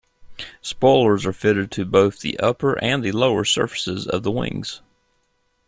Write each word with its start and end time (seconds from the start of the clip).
Spoilers 0.63 1.27
are 1.27 1.31
fitted 1.31 1.69
to 1.73 1.85
both 1.85 2.21
the 2.21 2.39
upper 2.39 2.73
and 2.83 3.03
the 3.03 3.11
lower 3.11 3.45
surfaces 3.45 4.07
of 4.07 4.23
the 4.23 4.31
wings. 4.31 4.81